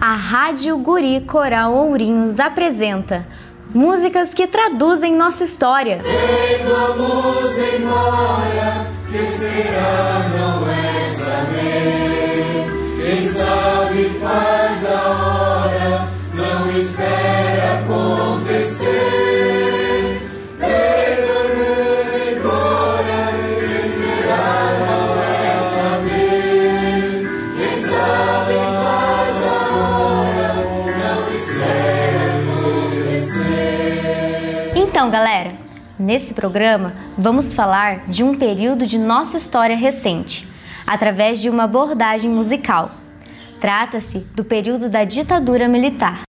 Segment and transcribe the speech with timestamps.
[0.00, 3.26] A Rádio Guri Coral Ourinhos apresenta
[3.74, 5.98] músicas que traduzem nossa história.
[6.64, 12.64] Vamos embora, que será não é saber.
[12.96, 19.77] Quem sabe faz a hora, não espera acontecer.
[36.08, 40.48] Nesse programa vamos falar de um período de nossa história recente,
[40.86, 42.92] através de uma abordagem musical.
[43.60, 46.22] Trata-se do período da ditadura militar.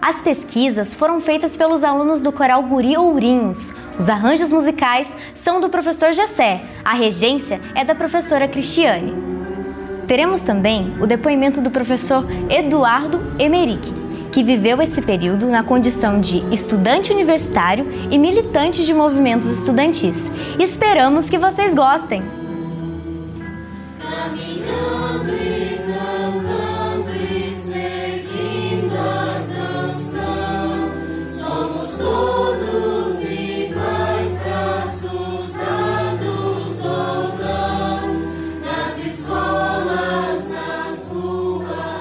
[0.00, 3.74] As pesquisas foram feitas pelos alunos do coral Guri Ourinhos.
[3.98, 9.12] Os arranjos musicais são do professor Jessé, a regência é da professora Cristiane.
[10.06, 13.92] Teremos também o depoimento do professor Eduardo Emerick,
[14.32, 20.30] que viveu esse período na condição de estudante universitário e militante de movimentos estudantis.
[20.58, 22.22] Esperamos que vocês gostem!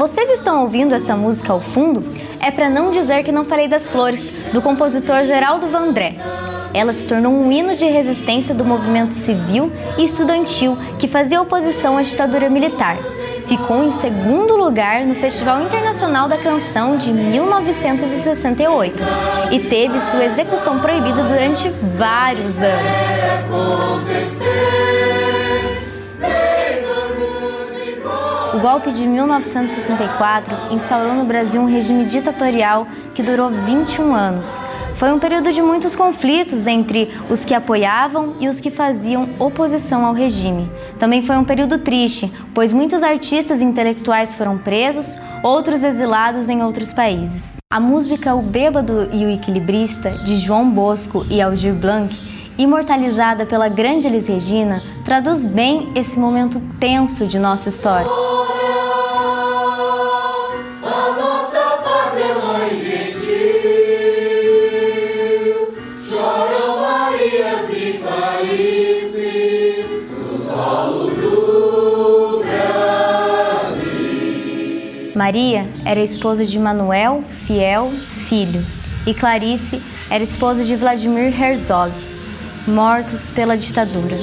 [0.00, 2.02] Vocês estão ouvindo essa música ao fundo?
[2.40, 6.14] É para não dizer que não falei das flores, do compositor Geraldo Vandré.
[6.72, 11.98] Ela se tornou um hino de resistência do movimento civil e estudantil que fazia oposição
[11.98, 12.96] à ditadura militar.
[13.46, 18.94] Ficou em segundo lugar no Festival Internacional da Canção de 1968
[19.50, 24.40] e teve sua execução proibida durante vários anos.
[28.60, 34.60] Golpe de 1964 instaurou no Brasil um regime ditatorial que durou 21 anos.
[34.96, 40.04] Foi um período de muitos conflitos entre os que apoiavam e os que faziam oposição
[40.04, 40.70] ao regime.
[40.98, 46.62] Também foi um período triste, pois muitos artistas e intelectuais foram presos, outros exilados em
[46.62, 47.56] outros países.
[47.72, 52.14] A música O Bêbado e o Equilibrista, de João Bosco e Aldir Blanc,
[52.58, 58.39] imortalizada pela grande Elis Regina, traduz bem esse momento tenso de nossa história.
[75.30, 77.92] Maria era esposa de Manuel Fiel
[78.28, 78.66] Filho
[79.06, 79.80] e Clarice
[80.10, 81.92] era esposa de Vladimir Herzog,
[82.66, 84.16] mortos pela ditadura.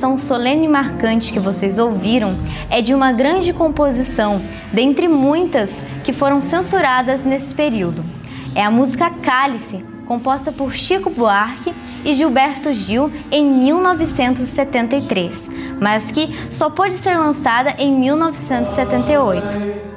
[0.00, 2.38] Introdução solene e marcante que vocês ouviram
[2.70, 4.40] é de uma grande composição,
[4.72, 8.02] dentre muitas que foram censuradas nesse período.
[8.54, 16.34] É a música Cálice, composta por Chico Buarque e Gilberto Gil em 1973, mas que
[16.50, 19.89] só pôde ser lançada em 1978.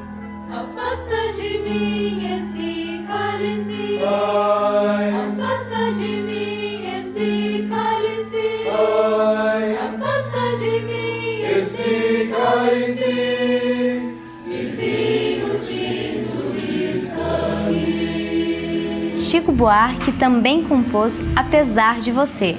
[19.53, 22.57] Buarque também compôs Apesar de Você,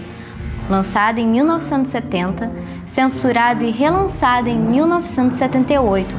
[0.71, 2.50] lançada em 1970,
[2.87, 6.16] censurada e relançada em 1978.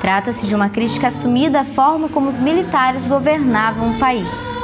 [0.00, 4.63] Trata-se de uma crítica assumida à forma como os militares governavam o país.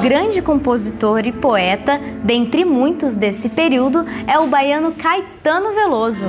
[0.00, 6.24] grande compositor e poeta, dentre muitos desse período, é o baiano Caetano Veloso.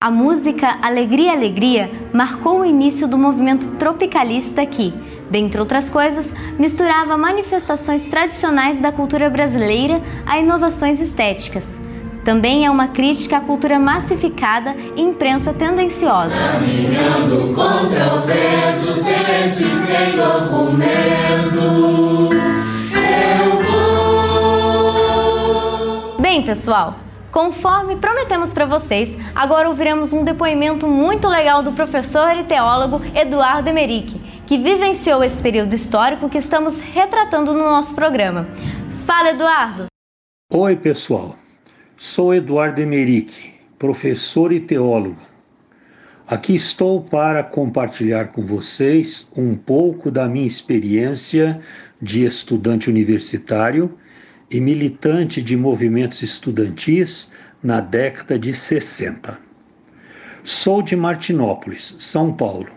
[0.00, 4.92] A música Alegria Alegria marcou o início do movimento tropicalista que,
[5.30, 11.80] dentre outras coisas, misturava manifestações tradicionais da cultura brasileira a inovações estéticas.
[12.24, 16.30] Também é uma crítica à cultura massificada e imprensa tendenciosa.
[16.30, 21.60] Caminhando contra o vento, silêncio sem documento.
[22.94, 23.58] Eu
[24.52, 26.16] vou.
[26.20, 26.96] Bem, pessoal,
[27.32, 33.70] Conforme prometemos para vocês, agora ouviremos um depoimento muito legal do professor e teólogo Eduardo
[33.70, 38.46] Emerick, que vivenciou esse período histórico que estamos retratando no nosso programa.
[39.06, 39.86] Fala, Eduardo!
[40.52, 41.36] Oi, pessoal.
[42.04, 45.22] Sou Eduardo Emerick, professor e teólogo.
[46.26, 51.60] Aqui estou para compartilhar com vocês um pouco da minha experiência
[52.02, 53.96] de estudante universitário
[54.50, 57.30] e militante de movimentos estudantis
[57.62, 59.38] na década de 60.
[60.42, 62.72] Sou de Martinópolis, São Paulo.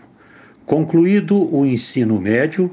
[0.64, 2.72] Concluído o ensino médio,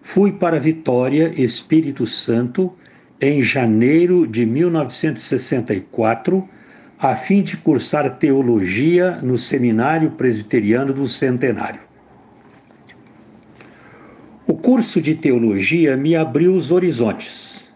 [0.00, 2.72] fui para Vitória, Espírito Santo,
[3.20, 6.48] em janeiro de 1964,
[6.98, 11.80] a fim de cursar teologia no Seminário Presbiteriano do Centenário.
[14.46, 17.68] O curso de teologia me abriu os horizontes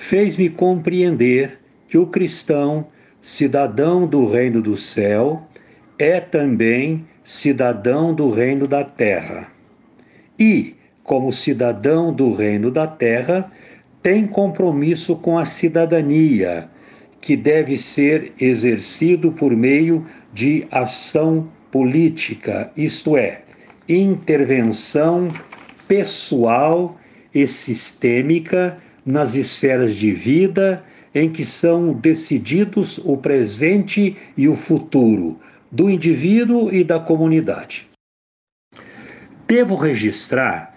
[0.00, 2.86] fez-me compreender que o cristão,
[3.20, 5.46] cidadão do reino do céu,
[5.98, 9.48] é também cidadão do reino da terra.
[10.38, 10.74] E,
[11.04, 13.52] como cidadão do reino da terra,
[14.02, 16.68] tem compromisso com a cidadania,
[17.20, 23.42] que deve ser exercido por meio de ação política, isto é,
[23.88, 25.28] intervenção
[25.86, 26.98] pessoal
[27.34, 35.38] e sistêmica nas esferas de vida em que são decididos o presente e o futuro
[35.70, 37.88] do indivíduo e da comunidade.
[39.46, 40.69] Devo registrar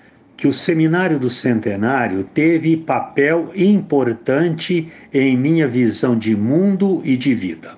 [0.44, 7.34] que o Seminário do Centenário teve papel importante em minha visão de mundo e de
[7.34, 7.78] vida.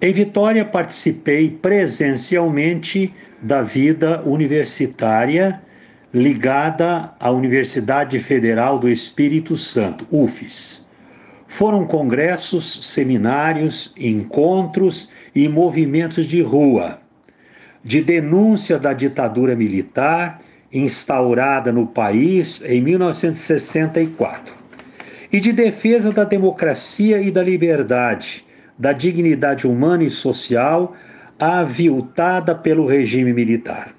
[0.00, 3.12] Em Vitória, participei presencialmente
[3.42, 5.60] da vida universitária
[6.10, 10.86] ligada à Universidade Federal do Espírito Santo, UFES.
[11.46, 16.98] Foram congressos, seminários, encontros e movimentos de rua,
[17.84, 20.40] de denúncia da ditadura militar
[20.72, 24.54] instaurada no país em 1964
[25.32, 28.44] e de defesa da democracia e da liberdade,
[28.78, 30.94] da dignidade humana e social
[31.38, 33.94] aviltada pelo regime militar.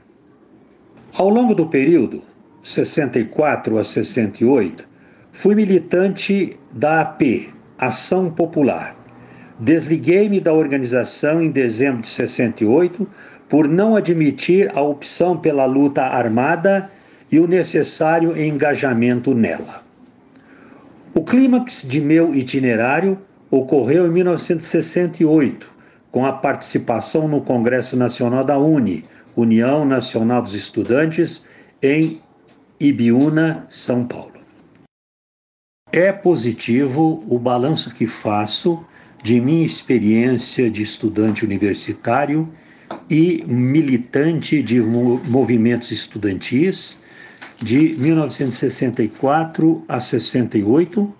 [1.14, 2.22] Ao longo do período
[2.62, 4.88] 64 a 68,
[5.32, 8.96] fui militante da AP, Ação Popular.
[9.60, 13.08] Desliguei-me da organização em dezembro de 68
[13.50, 16.90] por não admitir a opção pela luta armada
[17.32, 19.84] e o necessário engajamento nela.
[21.14, 23.18] O clímax de meu itinerário
[23.50, 25.70] ocorreu em 1968,
[26.12, 29.04] com a participação no Congresso Nacional da UNE,
[29.36, 31.46] União Nacional dos Estudantes,
[31.82, 32.22] em
[32.80, 34.40] Ibiúna, São Paulo.
[35.92, 38.86] É positivo o balanço que faço
[39.24, 42.48] de minha experiência de estudante universitário
[43.10, 47.00] e militante de movimentos estudantis
[47.58, 51.14] de 1964 a 68,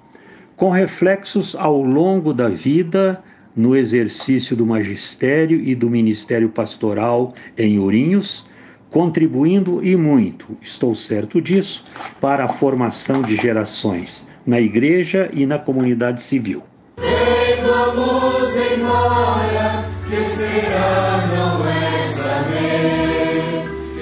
[0.56, 3.22] com reflexos ao longo da vida
[3.56, 8.46] no exercício do magistério e do ministério pastoral em Ourinhos,
[8.90, 11.84] contribuindo e muito, estou certo disso,
[12.20, 16.64] para a formação de gerações na igreja e na comunidade civil.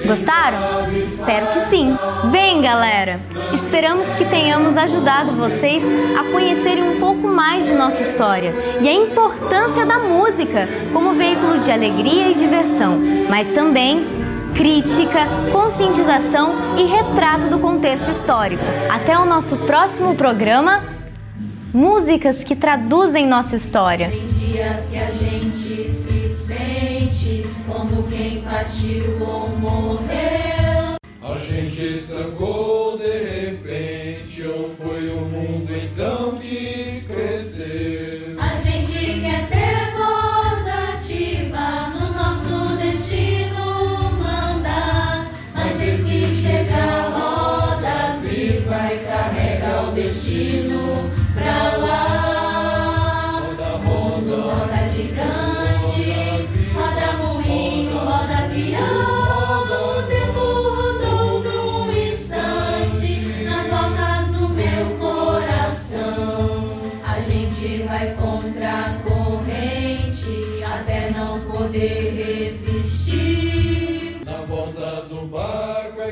[0.08, 0.90] Gostaram?
[1.06, 1.94] Espero que sim.
[2.30, 3.20] Bem, galera,
[3.52, 5.82] esperamos que tenhamos ajudado vocês
[6.18, 11.58] a conhecerem um pouco mais de nossa história e a importância da música como veículo
[11.58, 12.98] de alegria e diversão,
[13.28, 14.06] mas também
[14.56, 18.64] crítica, conscientização e retrato do contexto histórico.
[18.88, 20.82] Até o nosso próximo programa.
[21.70, 24.10] Músicas que traduzem nossa história.
[28.08, 30.96] Quem partiu ou morreu.
[31.22, 36.37] A gente estancou de repente, ou foi o mundo então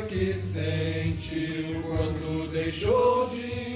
[0.02, 3.75] que sente o quanto deixou de